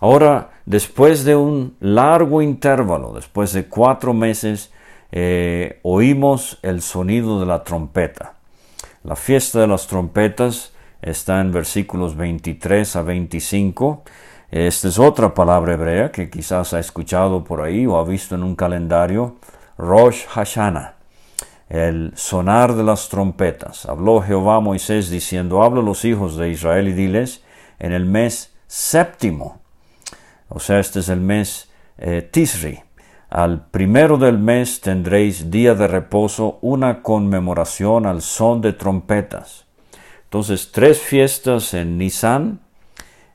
[0.00, 4.72] Ahora, después de un largo intervalo, después de cuatro meses,
[5.12, 8.34] eh, oímos el sonido de la trompeta.
[9.04, 14.02] La fiesta de las trompetas está en versículos 23 a 25.
[14.50, 18.42] Esta es otra palabra hebrea que quizás ha escuchado por ahí o ha visto en
[18.42, 19.36] un calendario,
[19.78, 21.01] Rosh Hashanah
[21.72, 23.86] el sonar de las trompetas.
[23.86, 27.42] Habló Jehová a Moisés diciendo, habla a los hijos de Israel y diles,
[27.78, 29.62] en el mes séptimo,
[30.50, 32.80] o sea, este es el mes eh, Tisri,
[33.30, 39.64] al primero del mes tendréis día de reposo, una conmemoración al son de trompetas.
[40.24, 42.60] Entonces, tres fiestas en Nisan,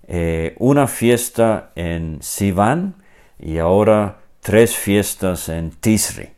[0.07, 3.01] eh, una fiesta en Sivan
[3.39, 6.36] y ahora tres fiestas en Tisri.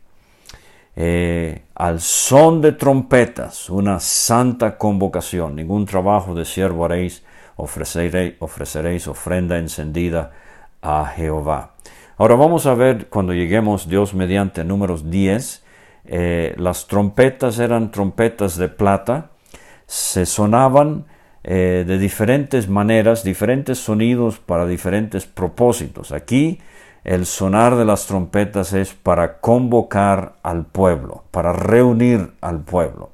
[1.02, 7.24] Eh, al son de trompetas, una santa convocación, ningún trabajo de siervo haréis,
[7.56, 10.34] ofreceréis, ofrenda encendida
[10.82, 11.76] a Jehová.
[12.18, 15.64] Ahora vamos a ver cuando lleguemos Dios mediante números 10,
[16.04, 19.30] eh, las trompetas eran trompetas de plata,
[19.88, 21.06] se sonaban
[21.46, 26.12] eh, de diferentes maneras, diferentes sonidos para diferentes propósitos.
[26.12, 26.60] Aquí
[27.04, 33.10] el sonar de las trompetas es para convocar al pueblo, para reunir al pueblo.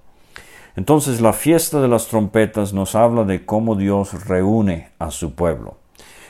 [0.76, 5.78] Entonces la fiesta de las trompetas nos habla de cómo Dios reúne a su pueblo.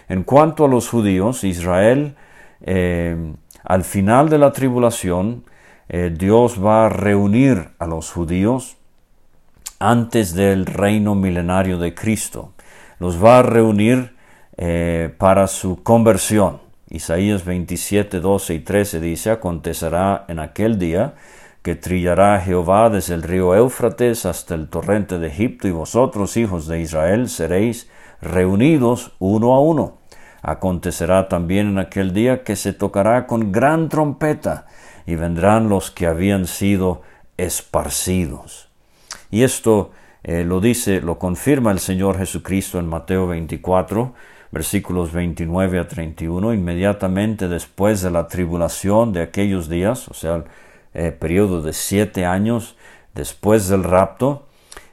[0.08, 2.16] En cuanto a los judíos, Israel,
[2.62, 5.46] eh, al final de la tribulación,
[5.90, 8.78] eh, Dios va a reunir a los judíos
[9.80, 12.54] antes del reino milenario de Cristo.
[13.00, 14.16] Los va a reunir
[14.58, 16.65] eh, para su conversión.
[16.96, 21.16] Isaías 27, 12 y 13 dice, acontecerá en aquel día
[21.62, 26.68] que trillará Jehová desde el río Éufrates hasta el torrente de Egipto, y vosotros, hijos
[26.68, 27.90] de Israel, seréis
[28.22, 29.98] reunidos uno a uno.
[30.42, 34.68] Acontecerá también en aquel día que se tocará con gran trompeta,
[35.06, 37.02] y vendrán los que habían sido
[37.36, 38.70] esparcidos.
[39.32, 39.92] Y esto
[40.24, 44.14] eh, lo dice, lo confirma el Señor Jesucristo en Mateo 24,
[44.56, 50.44] versículos 29 a 31, inmediatamente después de la tribulación de aquellos días, o sea, el
[50.94, 52.78] eh, periodo de siete años
[53.14, 54.46] después del rapto,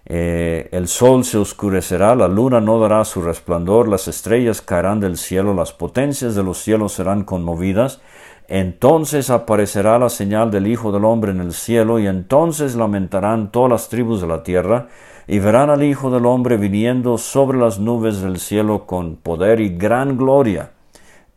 [0.04, 5.16] eh, el sol se oscurecerá, la luna no dará su resplandor, las estrellas caerán del
[5.16, 8.00] cielo, las potencias de los cielos serán conmovidas,
[8.48, 13.70] entonces aparecerá la señal del Hijo del Hombre en el cielo, y entonces lamentarán todas
[13.70, 14.88] las tribus de la tierra,
[15.26, 19.70] y verán al Hijo del Hombre viniendo sobre las nubes del cielo con poder y
[19.70, 20.72] gran gloria,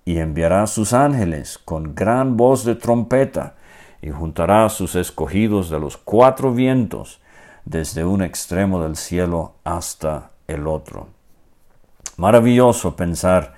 [0.03, 3.55] y enviará a sus ángeles con gran voz de trompeta,
[4.01, 7.21] y juntará a sus escogidos de los cuatro vientos,
[7.65, 11.07] desde un extremo del cielo hasta el otro.
[12.17, 13.55] Maravilloso pensar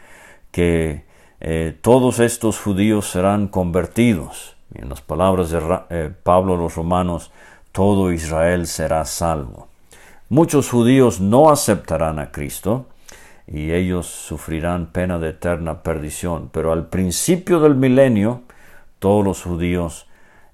[0.51, 1.05] que
[1.39, 4.55] eh, todos estos judíos serán convertidos.
[4.73, 5.59] en las palabras de
[5.89, 7.31] eh, Pablo a los romanos,
[7.71, 9.66] todo Israel será salvo.
[10.29, 12.87] Muchos judíos no aceptarán a Cristo
[13.47, 18.41] y ellos sufrirán pena de eterna perdición, pero al principio del milenio
[18.99, 20.07] todos los judíos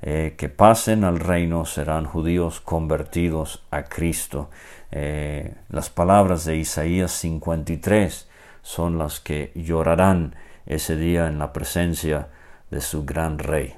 [0.04, 4.52] eh, que pasen al reino serán judíos convertidos a Cristo.
[4.92, 8.30] Eh, las palabras de Isaías 53
[8.62, 10.36] son las que llorarán
[10.68, 12.28] ese día en la presencia
[12.70, 13.74] de su gran rey.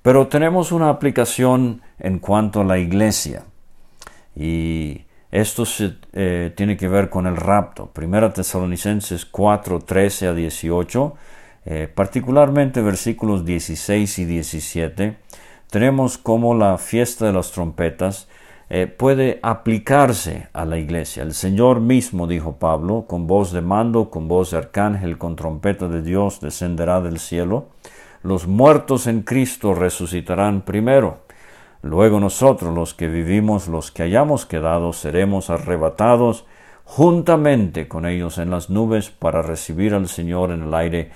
[0.00, 3.44] Pero tenemos una aplicación en cuanto a la iglesia
[4.34, 5.64] y esto
[6.12, 7.86] eh, tiene que ver con el rapto.
[7.86, 11.14] Primera Tesalonicenses 4, 13 a 18,
[11.66, 15.16] eh, particularmente versículos 16 y 17,
[15.70, 18.28] tenemos como la fiesta de las trompetas
[18.70, 21.22] eh, puede aplicarse a la iglesia.
[21.22, 25.88] El Señor mismo, dijo Pablo, con voz de mando, con voz de arcángel, con trompeta
[25.88, 27.68] de Dios, descenderá del cielo.
[28.22, 31.20] Los muertos en Cristo resucitarán primero.
[31.82, 36.44] Luego nosotros, los que vivimos, los que hayamos quedado, seremos arrebatados
[36.84, 41.10] juntamente con ellos en las nubes para recibir al Señor en el aire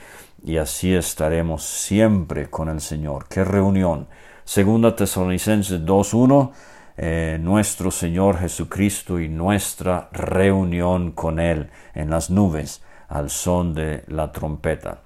[0.44, 3.26] y así estaremos siempre con el Señor.
[3.28, 4.06] ¡Qué reunión!
[4.44, 6.50] Segunda Tesalonicenses 2.1
[6.98, 14.04] eh, nuestro Señor Jesucristo y nuestra reunión con Él en las nubes al son de
[14.08, 14.98] la trompeta.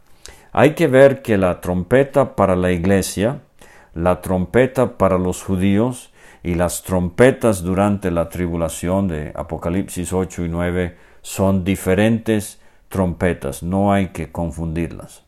[0.53, 3.41] Hay que ver que la trompeta para la iglesia
[3.97, 10.49] la trompeta para los judíos y las trompetas durante la tribulación de Apocalipsis 8 y
[10.51, 15.25] 9 son diferentes trompetas, no hay que confundirlas.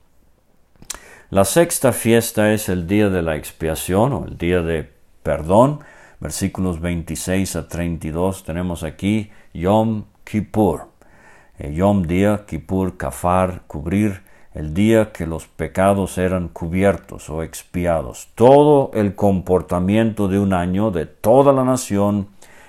[1.31, 4.91] La sexta fiesta es el día de la expiación o el día de
[5.23, 5.81] perdón,
[6.21, 10.89] versículos 26 a 32, tenemos aquí Yom Kippur.
[11.59, 14.23] Eh, Yom día, Kippur, kafar, cubrir,
[14.55, 18.29] el día que los pecados eran cubiertos o expiados.
[18.35, 22.29] Todo el comportamiento de un año de toda la nación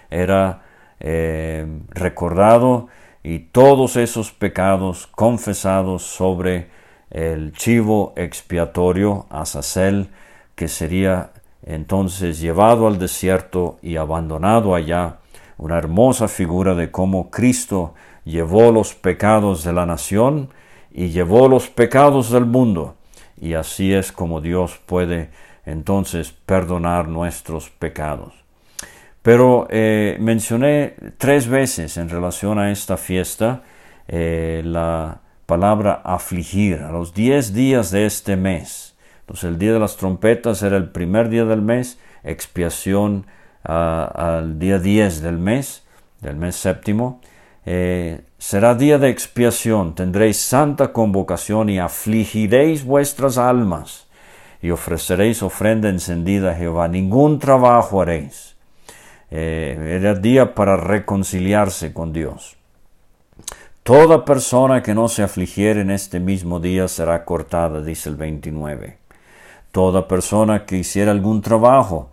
[0.09, 0.63] era
[0.99, 2.87] eh, recordado
[3.23, 6.69] y todos esos pecados confesados sobre
[7.09, 10.09] el chivo expiatorio, Azazel,
[10.55, 11.31] que sería
[11.65, 15.17] entonces llevado al desierto y abandonado allá,
[15.57, 20.49] una hermosa figura de cómo Cristo llevó los pecados de la nación
[20.91, 22.95] y llevó los pecados del mundo.
[23.39, 25.29] Y así es como Dios puede
[25.65, 28.33] entonces perdonar nuestros pecados.
[29.21, 33.63] Pero eh, mencioné tres veces en relación a esta fiesta
[34.07, 38.95] eh, la palabra afligir, a los diez días de este mes.
[39.21, 43.25] Entonces el día de las trompetas era el primer día del mes, expiación
[43.63, 45.83] ah, al día diez del mes,
[46.21, 47.21] del mes séptimo.
[47.65, 54.07] Eh, será día de expiación, tendréis santa convocación y afligiréis vuestras almas
[54.61, 56.87] y ofreceréis ofrenda encendida a Jehová.
[56.87, 58.55] Ningún trabajo haréis.
[59.29, 62.57] Eh, era día para reconciliarse con Dios.
[63.83, 68.97] Toda persona que no se afligiere en este mismo día será cortada, dice el 29.
[69.71, 72.11] Toda persona que hiciera algún trabajo,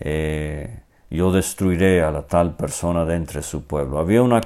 [0.00, 0.80] eh,
[1.14, 3.98] yo destruiré a la tal persona de entre su pueblo.
[3.98, 4.40] Había una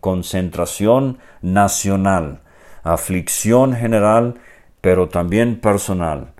[0.00, 2.40] concentración nacional,
[2.82, 4.34] aflicción general,
[4.80, 6.32] pero también personal.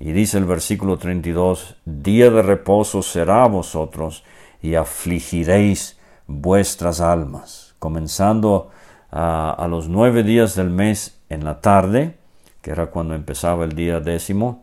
[0.00, 4.24] Y dice el versículo 32, día de reposo será a vosotros
[4.62, 7.74] y afligiréis vuestras almas.
[7.78, 8.70] Comenzando
[9.10, 12.16] a, a los nueve días del mes en la tarde,
[12.62, 14.62] que era cuando empezaba el día décimo,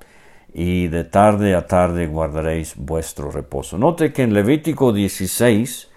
[0.58, 3.78] y de tarde a tarde guardaréis vuestro reposo.
[3.78, 5.90] Note que en Levítico 16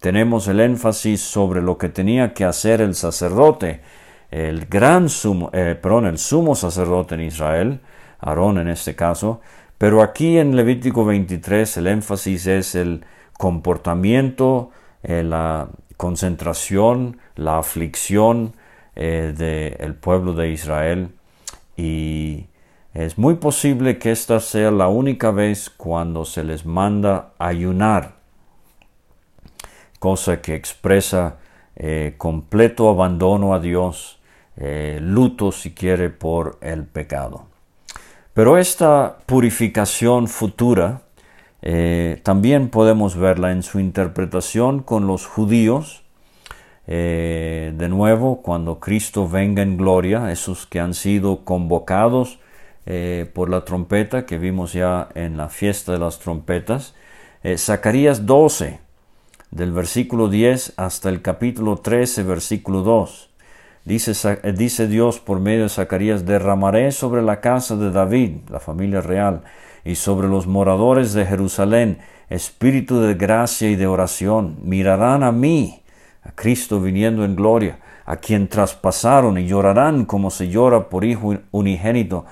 [0.00, 3.82] tenemos el énfasis sobre lo que tenía que hacer el sacerdote,
[4.30, 7.80] el gran sumo, eh, el sumo sacerdote en Israel,
[8.18, 9.42] Aarón en este caso,
[9.76, 13.04] pero aquí en Levítico 23 el énfasis es el
[13.36, 14.70] comportamiento,
[15.02, 18.54] eh, la concentración, la aflicción
[18.94, 21.10] eh, del pueblo de Israel
[21.76, 22.46] y
[22.96, 28.14] es muy posible que esta sea la única vez cuando se les manda ayunar,
[29.98, 31.36] cosa que expresa
[31.76, 34.18] eh, completo abandono a Dios,
[34.56, 37.44] eh, luto si quiere por el pecado.
[38.32, 41.02] Pero esta purificación futura
[41.60, 46.02] eh, también podemos verla en su interpretación con los judíos,
[46.86, 52.38] de nuevo, cuando Cristo venga en gloria, esos que han sido convocados
[52.88, 56.94] eh, por la trompeta que vimos ya en la fiesta de las trompetas.
[57.42, 58.78] Eh, Zacarías 12,
[59.50, 63.30] del versículo 10 hasta el capítulo 13, versículo 2.
[63.84, 64.12] Dice,
[64.44, 69.00] eh, dice Dios por medio de Zacarías, derramaré sobre la casa de David, la familia
[69.00, 69.42] real,
[69.84, 71.98] y sobre los moradores de Jerusalén,
[72.30, 74.58] espíritu de gracia y de oración.
[74.62, 75.82] Mirarán a mí,
[76.22, 81.34] a Cristo viniendo en gloria, a quien traspasaron y llorarán como se llora por hijo
[81.50, 82.26] unigénito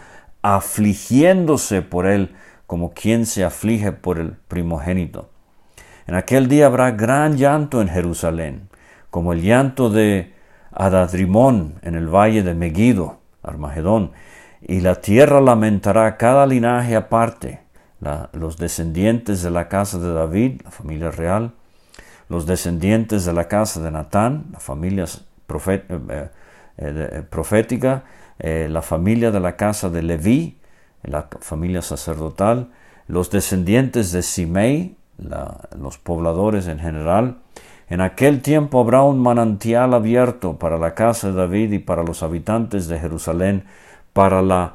[0.45, 2.37] afligiéndose por él
[2.67, 5.31] como quien se aflige por el primogénito.
[6.07, 8.69] En aquel día habrá gran llanto en Jerusalén,
[9.09, 10.35] como el llanto de
[10.71, 14.13] Adadrimón en el valle de Megiddo, Armagedón,
[14.61, 17.61] y la tierra lamentará cada linaje aparte,
[18.33, 21.53] los descendientes de la casa de David, la familia real,
[22.29, 26.29] los descendientes de la casa de Natán, la familia eh, eh,
[26.77, 28.05] eh, profética,
[28.39, 30.59] eh, la familia de la casa de Leví,
[31.03, 32.68] la familia sacerdotal,
[33.07, 34.97] los descendientes de Simei,
[35.78, 37.39] los pobladores en general.
[37.89, 42.22] En aquel tiempo habrá un manantial abierto para la casa de David y para los
[42.22, 43.64] habitantes de Jerusalén,
[44.12, 44.74] para la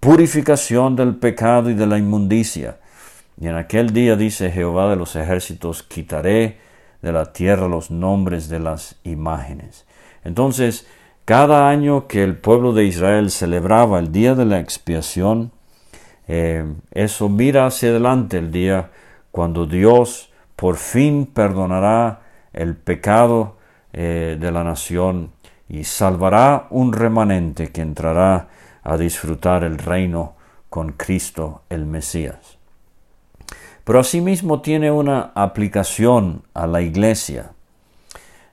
[0.00, 2.78] purificación del pecado y de la inmundicia.
[3.40, 6.58] Y en aquel día, dice Jehová de los ejércitos, quitaré
[7.02, 9.86] de la tierra los nombres de las imágenes.
[10.24, 10.86] Entonces,
[11.28, 15.52] cada año que el pueblo de Israel celebraba el día de la expiación,
[16.26, 18.92] eh, eso mira hacia adelante el día
[19.30, 22.22] cuando Dios por fin perdonará
[22.54, 23.58] el pecado
[23.92, 25.32] eh, de la nación
[25.68, 28.48] y salvará un remanente que entrará
[28.82, 30.34] a disfrutar el reino
[30.70, 32.56] con Cristo el Mesías.
[33.84, 37.50] Pero asimismo tiene una aplicación a la iglesia.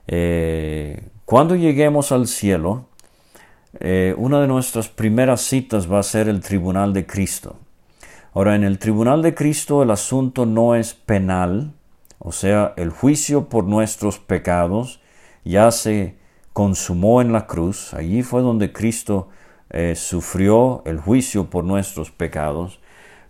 [0.06, 2.84] Eh, cuando lleguemos al cielo,
[3.80, 7.56] eh, una de nuestras primeras citas va a ser el tribunal de Cristo.
[8.32, 11.72] Ahora, en el tribunal de Cristo el asunto no es penal,
[12.20, 15.00] o sea, el juicio por nuestros pecados
[15.44, 16.16] ya se
[16.52, 19.28] consumó en la cruz, allí fue donde Cristo
[19.70, 22.78] eh, sufrió el juicio por nuestros pecados,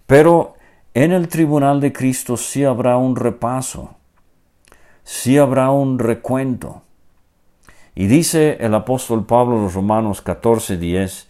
[0.07, 0.55] pero
[0.93, 3.95] en el tribunal de Cristo sí habrá un repaso,
[5.03, 6.83] sí habrá un recuento.
[7.99, 11.29] Y dice el apóstol Pablo los Romanos 14, 10,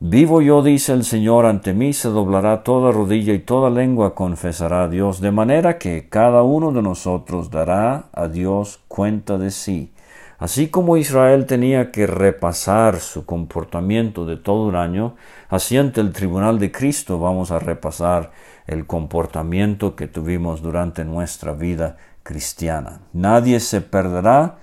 [0.00, 4.82] Vivo yo, dice el Señor, ante mí se doblará toda rodilla y toda lengua confesará
[4.82, 9.92] a Dios, de manera que cada uno de nosotros dará a Dios cuenta de sí.
[10.38, 15.14] Así como Israel tenía que repasar su comportamiento de todo un año,
[15.48, 18.32] así ante el tribunal de Cristo vamos a repasar
[18.66, 23.02] el comportamiento que tuvimos durante nuestra vida cristiana.
[23.12, 24.56] Nadie se perderá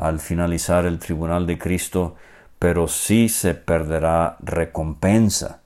[0.00, 2.16] al finalizar el tribunal de Cristo,
[2.58, 5.60] pero sí se perderá recompensa.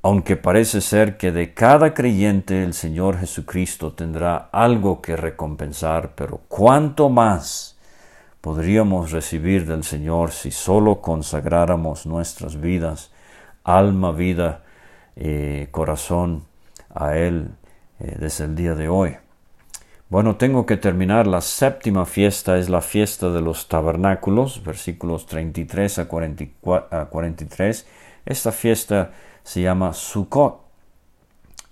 [0.00, 6.40] Aunque parece ser que de cada creyente el Señor Jesucristo tendrá algo que recompensar, pero
[6.48, 7.76] cuánto más
[8.40, 13.10] podríamos recibir del Señor si solo consagráramos nuestras vidas,
[13.62, 14.62] alma, vida,
[15.16, 16.44] eh, corazón
[16.94, 17.50] a Él
[18.00, 19.16] eh, desde el día de hoy.
[20.08, 21.26] Bueno, tengo que terminar.
[21.26, 27.86] La séptima fiesta es la fiesta de los tabernáculos, versículos 33 a, 43.
[28.24, 29.10] Esta fiesta
[29.42, 30.60] se llama Sukkot.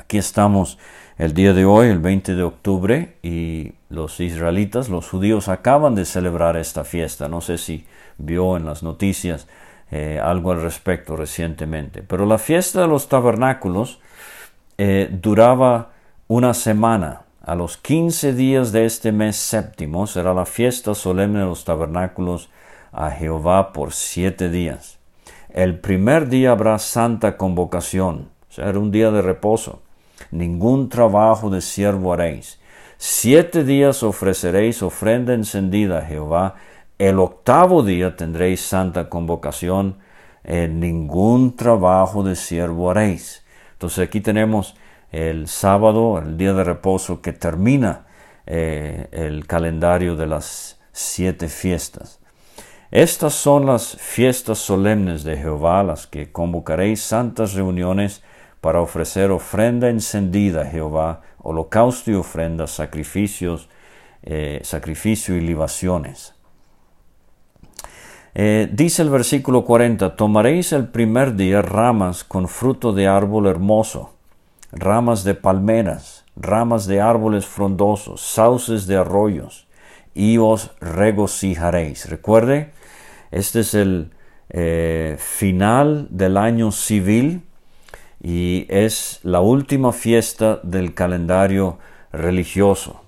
[0.00, 0.78] Aquí estamos
[1.16, 6.04] el día de hoy, el 20 de octubre, y los israelitas, los judíos, acaban de
[6.04, 7.28] celebrar esta fiesta.
[7.28, 7.86] No sé si
[8.18, 9.46] vio en las noticias
[9.92, 12.02] eh, algo al respecto recientemente.
[12.02, 14.00] Pero la fiesta de los tabernáculos
[14.76, 15.92] eh, duraba
[16.26, 21.44] una semana a los quince días de este mes séptimo será la fiesta solemne de
[21.44, 22.48] los tabernáculos
[22.90, 24.98] a Jehová por siete días.
[25.50, 29.82] El primer día habrá santa convocación, será un día de reposo.
[30.30, 32.58] Ningún trabajo de siervo haréis.
[32.96, 36.54] Siete días ofreceréis ofrenda encendida a Jehová.
[36.98, 39.98] El octavo día tendréis santa convocación.
[40.44, 43.44] En ningún trabajo de siervo haréis.
[43.72, 44.76] Entonces aquí tenemos
[45.14, 48.06] el sábado, el día de reposo que termina
[48.46, 52.18] eh, el calendario de las siete fiestas.
[52.90, 58.24] Estas son las fiestas solemnes de Jehová, las que convocaréis santas reuniones
[58.60, 63.68] para ofrecer ofrenda encendida a Jehová, holocausto y ofrenda, sacrificios,
[64.24, 66.34] eh, sacrificio y libaciones.
[68.34, 74.13] Eh, dice el versículo 40, tomaréis el primer día ramas con fruto de árbol hermoso,
[74.74, 79.66] ramas de palmeras, ramas de árboles frondosos, sauces de arroyos,
[80.14, 82.08] y os regocijaréis.
[82.08, 82.72] Recuerde,
[83.30, 84.10] este es el
[84.50, 87.42] eh, final del año civil
[88.22, 91.78] y es la última fiesta del calendario
[92.12, 93.02] religioso.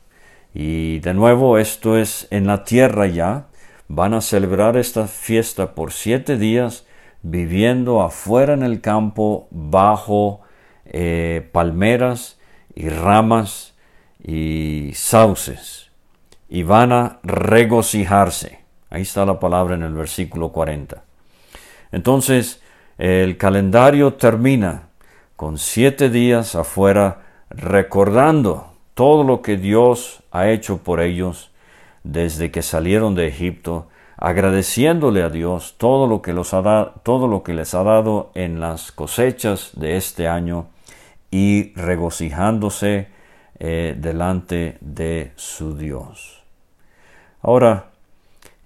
[0.52, 3.46] Y de nuevo, esto es en la tierra ya.
[3.88, 6.86] Van a celebrar esta fiesta por siete días
[7.22, 10.40] viviendo afuera en el campo bajo
[10.92, 12.38] eh, palmeras
[12.74, 13.74] y ramas
[14.22, 15.90] y sauces
[16.48, 18.60] y van a regocijarse.
[18.90, 21.02] Ahí está la palabra en el versículo 40.
[21.92, 22.62] Entonces,
[22.98, 24.88] el calendario termina
[25.34, 31.50] con siete días afuera recordando todo lo que Dios ha hecho por ellos
[32.02, 37.42] desde que salieron de Egipto, agradeciéndole a Dios todo lo que, los ha todo lo
[37.42, 40.68] que les ha dado en las cosechas de este año
[41.30, 43.08] y regocijándose
[43.58, 46.42] eh, delante de su Dios.
[47.42, 47.90] Ahora,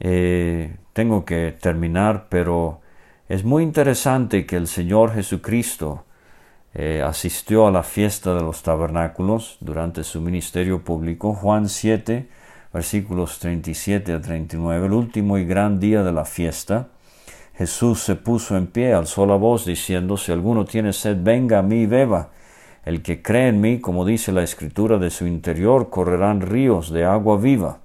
[0.00, 2.80] eh, tengo que terminar, pero
[3.28, 6.04] es muy interesante que el Señor Jesucristo
[6.74, 11.34] eh, asistió a la fiesta de los tabernáculos durante su ministerio público.
[11.34, 12.28] Juan 7,
[12.72, 16.88] versículos 37 a 39, el último y gran día de la fiesta.
[17.54, 21.62] Jesús se puso en pie, alzó la voz diciendo, si alguno tiene sed, venga a
[21.62, 22.30] mí y beba.
[22.84, 27.04] El que cree en mí, como dice la escritura, de su interior correrán ríos de
[27.04, 27.78] agua viva.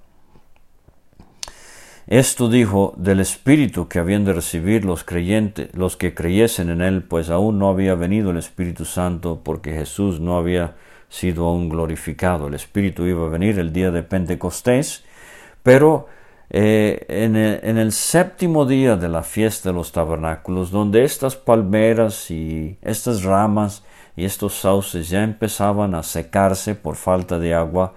[2.06, 7.02] Esto dijo del Espíritu que habían de recibir los creyentes, los que creyesen en él,
[7.02, 10.76] pues aún no había venido el Espíritu Santo, porque Jesús no había
[11.08, 12.46] sido aún glorificado.
[12.46, 15.04] El Espíritu iba a venir el día de Pentecostés,
[15.64, 16.06] pero
[16.48, 21.34] eh, en, el, en, el, séptimo día de la fiesta de los tabernáculos, donde estas
[21.34, 23.82] palmeras y estas ramas
[24.16, 27.94] y estos sauces ya empezaban a secarse por falta de agua,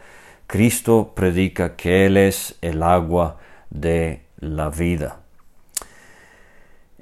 [0.47, 3.38] Cristo predica que Él es el agua
[3.70, 5.20] de la vida.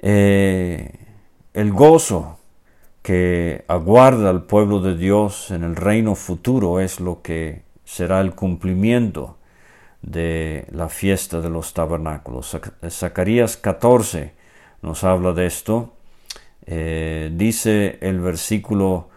[0.00, 0.92] Eh,
[1.54, 2.38] el gozo
[3.02, 8.34] que aguarda al pueblo de Dios en el reino futuro es lo que será el
[8.34, 9.38] cumplimiento
[10.02, 12.56] de la fiesta de los tabernáculos.
[12.90, 14.34] Zacarías 14
[14.82, 15.94] nos habla de esto.
[16.70, 19.08] Eh, dice el versículo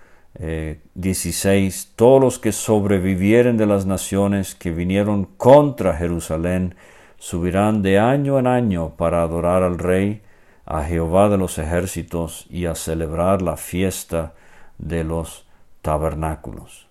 [0.93, 6.75] 16, eh, todos los que sobrevivieren de las naciones que vinieron contra Jerusalén
[7.19, 10.21] subirán de año en año para adorar al Rey,
[10.65, 14.31] a Jehová de los ejércitos y a celebrar la fiesta
[14.77, 15.45] de los
[15.81, 16.87] tabernáculos.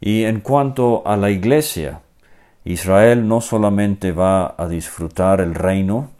[0.00, 2.00] Y en cuanto a la iglesia,
[2.64, 6.10] Israel no solamente va a disfrutar el reino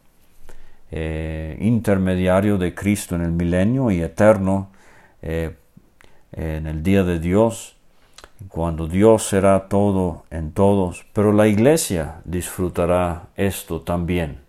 [0.95, 4.69] eh, intermediario de Cristo en el milenio y eterno
[5.23, 5.57] eh,
[6.33, 7.77] en el día de Dios,
[8.49, 14.41] cuando Dios será todo en todos, pero la iglesia disfrutará esto también.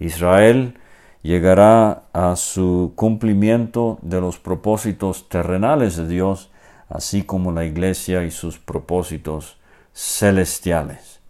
[0.00, 0.76] Israel
[1.22, 6.50] llegará a su cumplimiento de los propósitos terrenales de Dios,
[6.88, 9.56] así como la iglesia y sus propósitos
[9.92, 11.20] celestiales.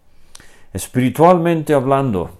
[0.73, 2.36] Espiritualmente hablando,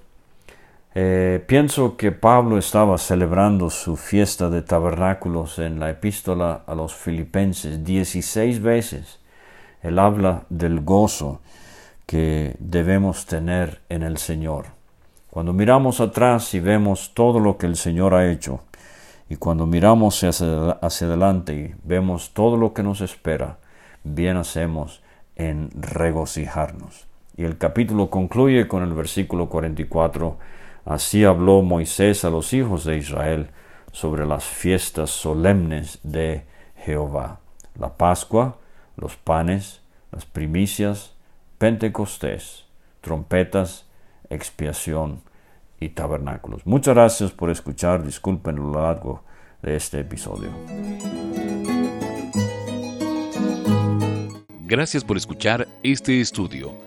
[1.00, 6.96] eh, pienso que Pablo estaba celebrando su fiesta de tabernáculos en la epístola a los
[6.96, 9.20] filipenses 16 veces.
[9.84, 11.40] Él habla del gozo
[12.08, 14.66] que debemos tener en el Señor.
[15.30, 18.62] Cuando miramos atrás y vemos todo lo que el Señor ha hecho,
[19.30, 23.60] y cuando miramos hacia, hacia adelante y vemos todo lo que nos espera,
[24.04, 25.04] bien hacemos
[25.36, 27.06] en regocijarnos.
[27.38, 30.57] Y el capítulo concluye con el versículo 44.
[30.88, 33.50] Así habló Moisés a los hijos de Israel
[33.92, 36.46] sobre las fiestas solemnes de
[36.78, 37.42] Jehová.
[37.78, 38.58] La Pascua,
[38.96, 39.82] los panes,
[40.14, 41.14] las primicias,
[41.58, 42.64] Pentecostés,
[43.02, 43.86] trompetas,
[44.30, 45.22] expiación
[45.78, 46.66] y tabernáculos.
[46.66, 48.06] Muchas gracias por escuchar.
[48.06, 49.24] Disculpen lo largo
[49.62, 50.52] de este episodio.
[54.62, 56.87] Gracias por escuchar este estudio